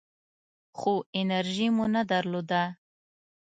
[0.79, 2.63] خو انرژي مو نه درلوده.